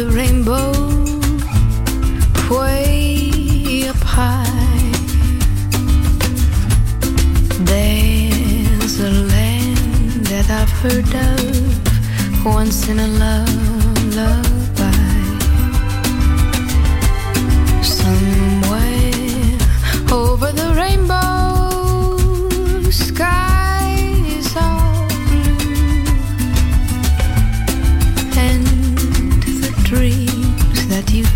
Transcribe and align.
the 0.00 0.10
rainbow 0.12 0.72
way 2.48 3.86
up 3.86 4.02
high. 4.02 4.92
There's 7.70 8.98
a 9.00 9.10
land 9.10 10.26
that 10.30 10.46
I've 10.58 10.72
heard 10.82 11.12
of 11.28 12.44
once 12.46 12.88
in 12.88 12.98
a 12.98 13.08
love, 13.08 14.16
love. 14.16 14.59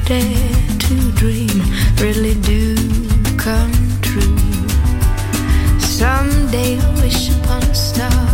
dare 0.04 0.78
to 0.78 1.12
dream 1.12 1.62
really 1.98 2.34
do 2.42 2.74
come 3.38 3.72
true. 4.02 4.36
Someday 5.78 6.78
I 6.78 7.00
wish 7.00 7.30
upon 7.30 7.62
a 7.62 7.74
star 7.74 8.28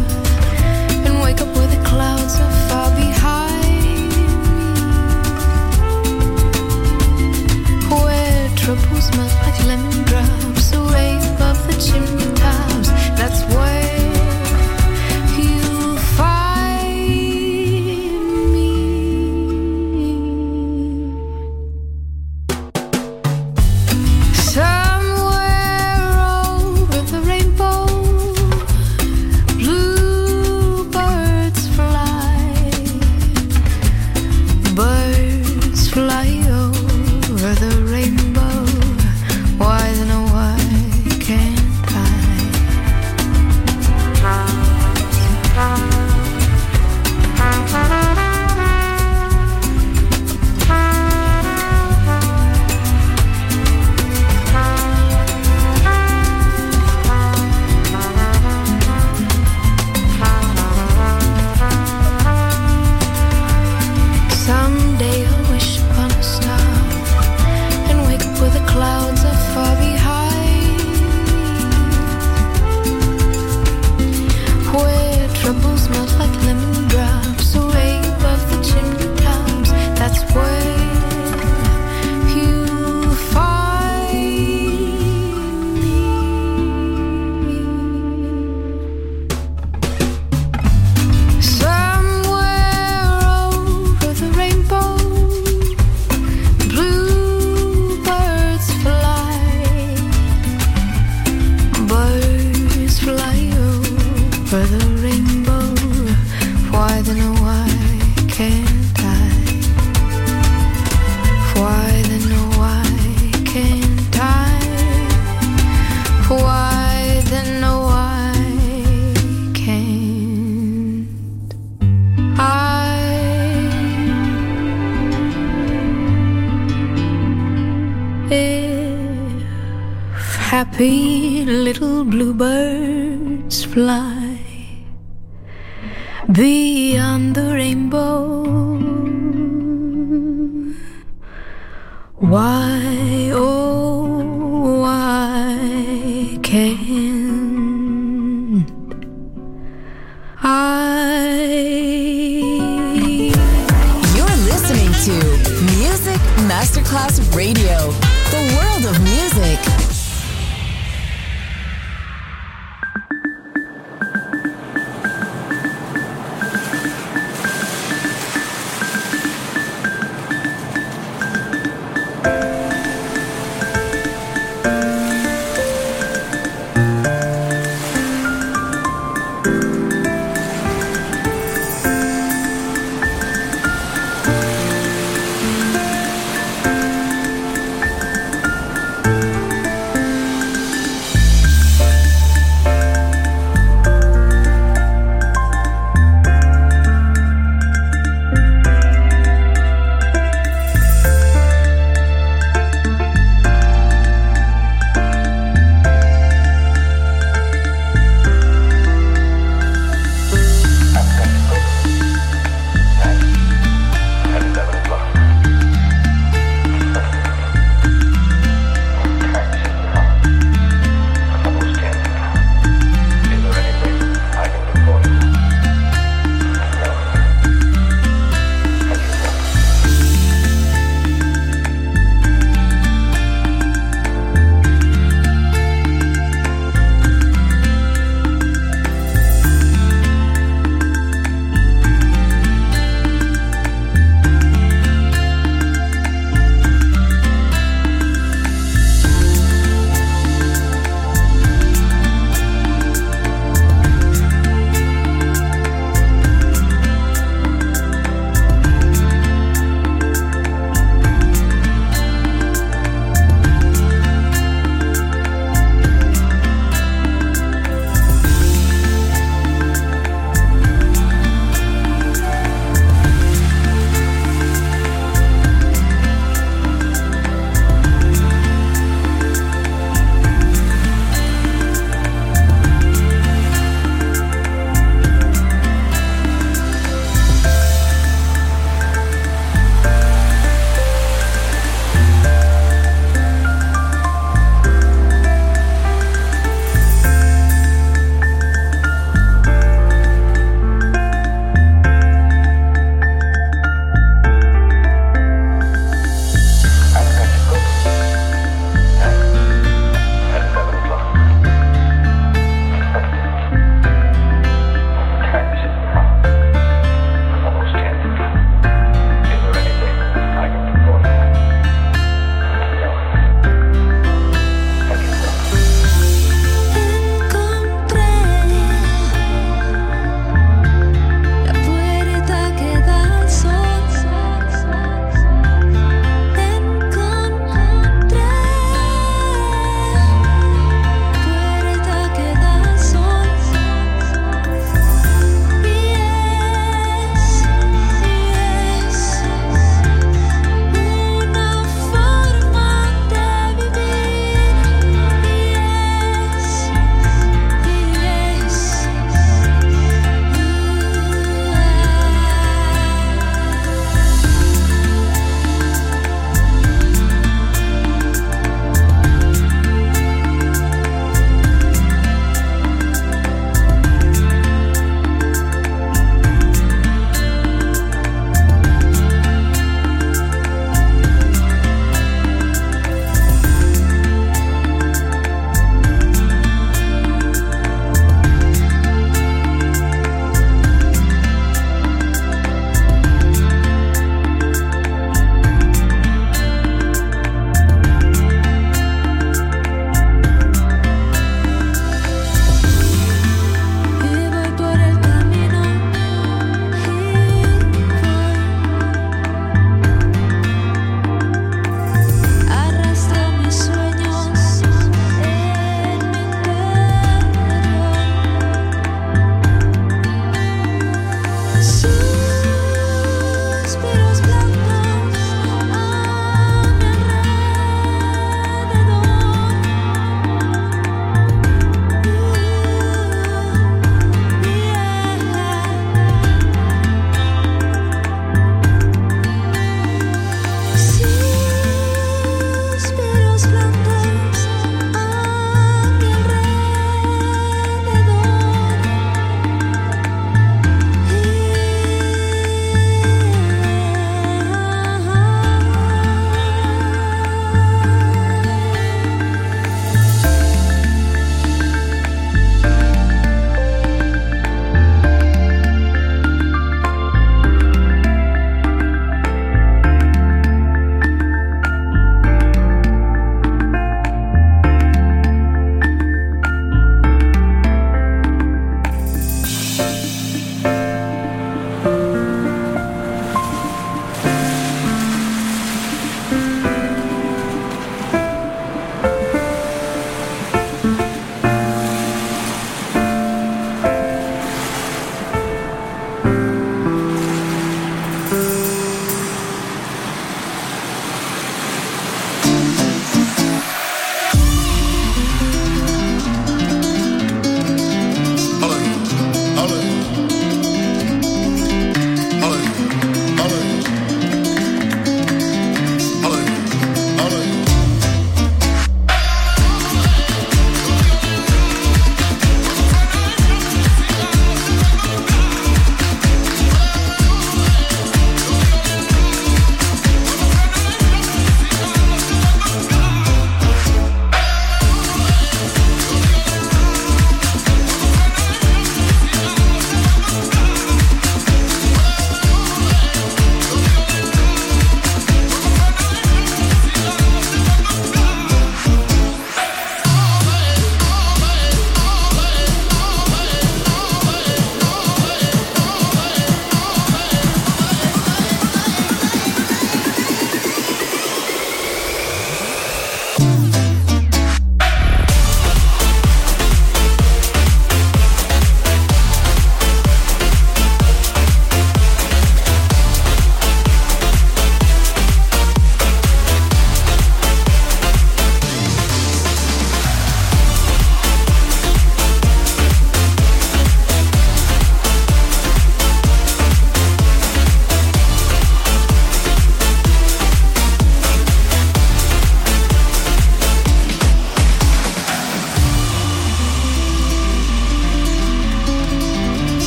and 1.06 1.20
wake 1.22 1.40
up 1.40 1.54
where 1.56 1.68
the 1.68 1.80
clouds 1.84 2.40
are 2.40 2.52
far 2.68 2.90
behind 2.96 4.08
me. 4.16 4.26
Where 8.04 8.48
troubles 8.56 9.08
melt 9.16 9.34
like 9.44 9.58
lemon 9.66 10.02
drops 10.04 10.72
away 10.72 11.18
above 11.34 11.64
the 11.68 11.76
chimney. 11.80 12.39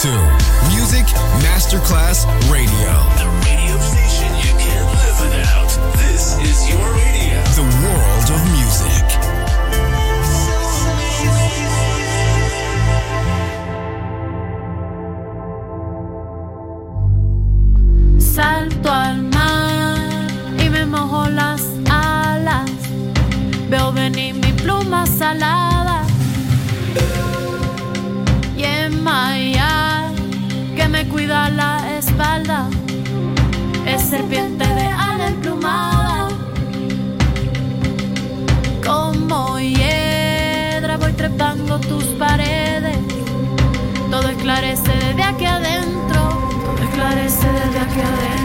To 0.00 0.08
Music 0.72 1.04
Masterclass 1.44 2.24
Radio. 2.50 2.92
The 3.20 3.28
radio 3.44 3.76
station 3.92 4.32
you 4.40 4.52
can't 4.56 4.88
live 4.96 5.20
without. 5.20 5.70
This 5.98 6.38
is 6.40 6.70
your 6.70 6.86
radio. 6.96 7.36
The 7.60 7.66
world 7.84 8.28
of 8.32 8.40
music. 8.56 9.06
Salto 18.18 18.90
al 18.90 19.22
mar 19.22 20.30
y 20.58 20.70
me 20.70 20.86
mojo 20.86 21.28
las 21.28 21.62
alas. 21.90 22.70
Veo 23.68 23.92
venir 23.92 24.34
mi 24.34 24.50
pluma 24.52 25.04
salada. 25.06 25.59
Es 33.86 34.02
serpiente 34.02 34.66
de 34.66 34.86
ala 34.86 35.28
emplumada. 35.28 36.28
Como 38.84 39.58
hiedra 39.58 40.98
voy 40.98 41.12
trepando 41.14 41.80
tus 41.80 42.04
paredes. 42.18 42.98
Todo 44.10 44.28
esclarece 44.28 44.92
desde 44.92 45.22
aquí 45.22 45.46
adentro. 45.46 46.20
Todo 46.66 46.84
esclarece 46.84 47.46
desde 47.52 47.78
aquí 47.78 48.00
adentro. 48.00 48.39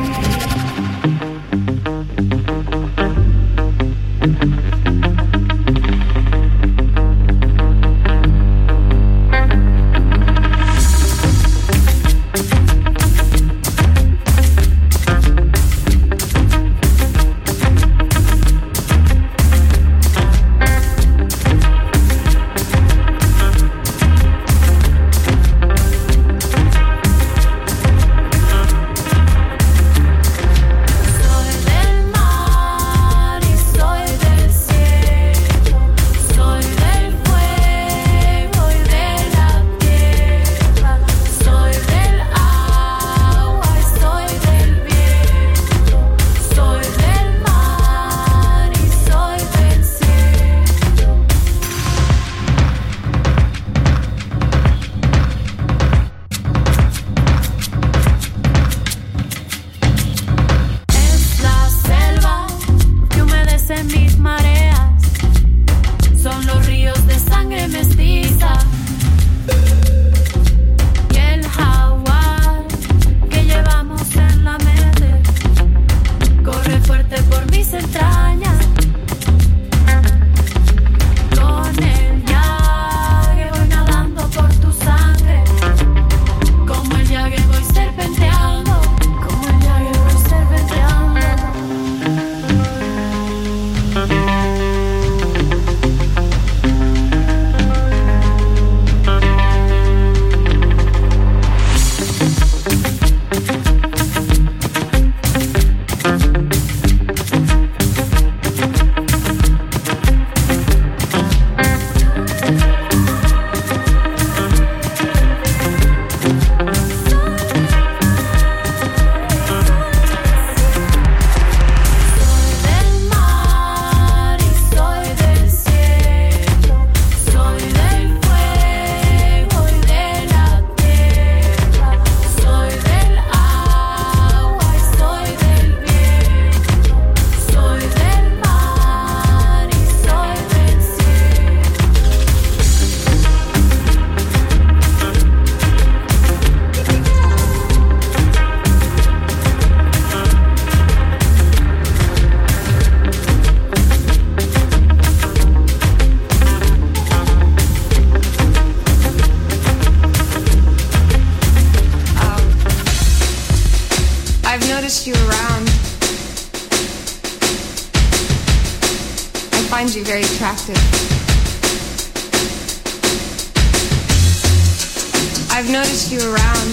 Around. 176.25 176.69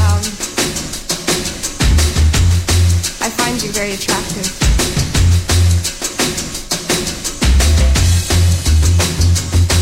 Um, 0.00 0.22
I 3.20 3.28
find 3.28 3.62
you 3.62 3.70
very 3.70 3.92
attractive. 3.92 4.48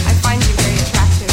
I 0.07 0.13
find 0.25 0.43
you 0.43 0.55
very 0.55 0.79
attractive. 0.85 1.33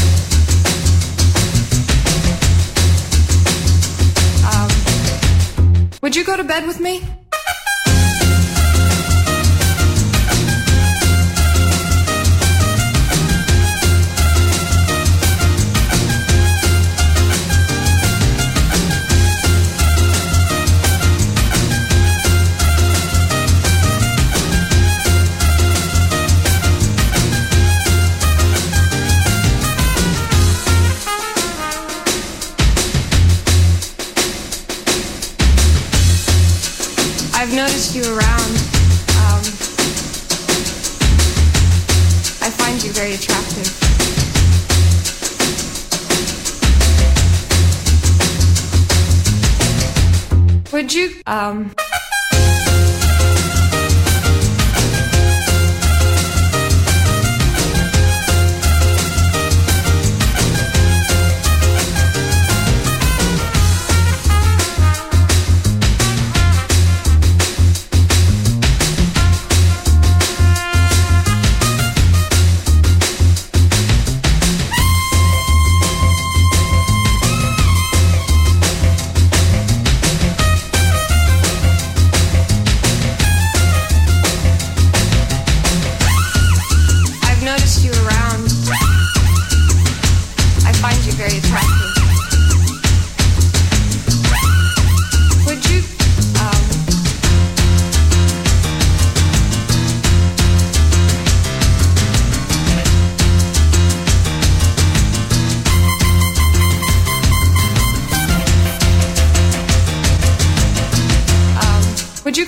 Um, 4.46 5.90
would 6.02 6.16
you 6.16 6.24
go 6.24 6.38
to 6.38 6.44
bed 6.44 6.68
with 6.68 6.80
me? 6.80 7.13
You 37.94 38.02
around. 38.06 38.58
Um, 39.22 39.44
I 42.42 42.50
find 42.50 42.84
you 42.84 42.92
very 42.92 43.14
attractive. 43.14 43.70
Would 50.74 50.92
you, 50.92 51.22
um, 51.28 51.72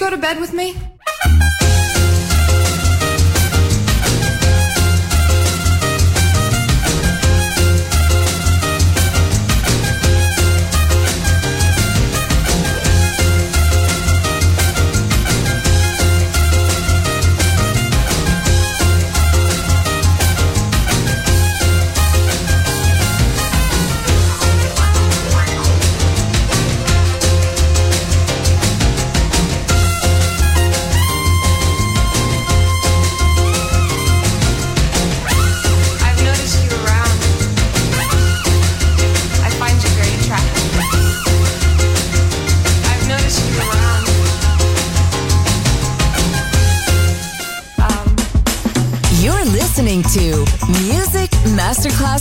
go 0.05 0.11
to 0.11 0.17
bed 0.17 0.39
with 0.39 0.53
me? 0.53 0.94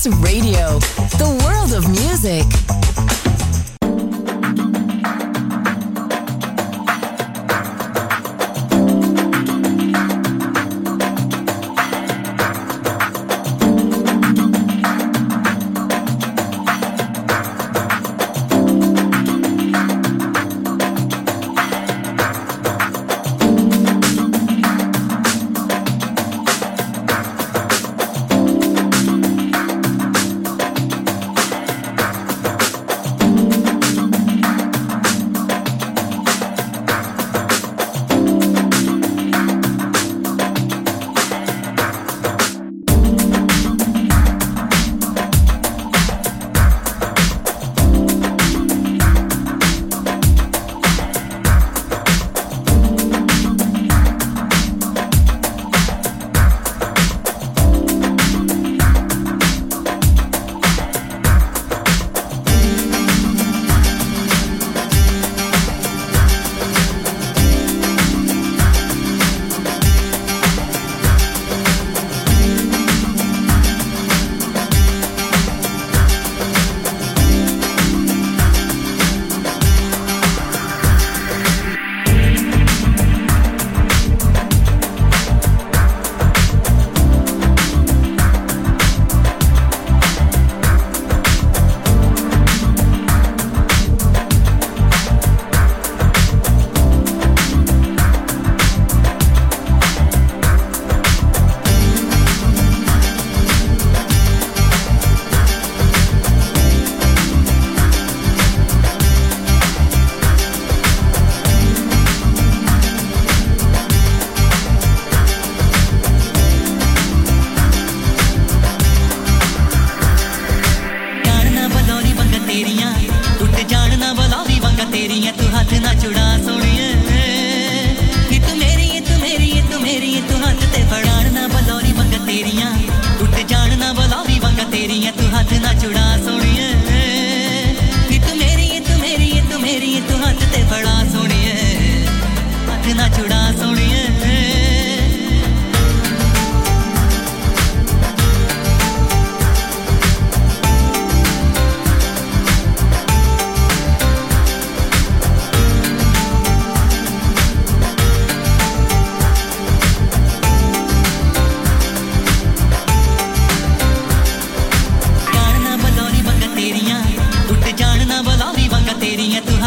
Radio, 0.07 0.54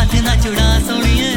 साधना 0.08 0.36
चुड़ा 0.43 0.68
सोनिए 0.88 1.36